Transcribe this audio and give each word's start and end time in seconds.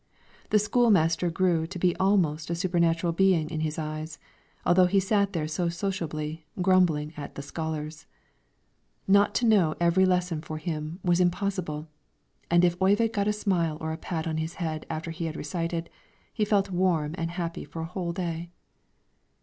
The 0.49 0.57
school 0.57 0.89
master 0.89 1.29
grew 1.29 1.67
to 1.67 1.77
be 1.77 1.95
almost 1.97 2.49
a 2.49 2.55
supernatural 2.55 3.13
being 3.13 3.51
in 3.51 3.59
his 3.59 3.77
eyes, 3.77 4.17
although 4.65 4.87
he 4.87 4.99
sat 4.99 5.33
there 5.33 5.47
so 5.47 5.69
sociably, 5.69 6.47
grumbling 6.59 7.13
at 7.15 7.35
the 7.35 7.43
scholars. 7.43 8.07
Not 9.07 9.35
to 9.35 9.45
know 9.45 9.75
every 9.79 10.07
lesson 10.07 10.41
for 10.41 10.57
him 10.57 10.99
was 11.03 11.19
impossible, 11.19 11.87
and 12.49 12.65
if 12.65 12.75
Oyvind 12.81 13.13
got 13.13 13.27
a 13.27 13.31
smile 13.31 13.77
or 13.79 13.91
a 13.91 13.97
pat 13.97 14.25
on 14.25 14.37
his 14.37 14.55
head 14.55 14.87
after 14.89 15.11
he 15.11 15.25
had 15.25 15.35
recited, 15.35 15.87
he 16.33 16.45
felt 16.45 16.71
warm 16.71 17.13
and 17.15 17.29
happy 17.29 17.63
for 17.63 17.83
a 17.83 17.93
whole 17.93 18.11
day. 18.11 18.49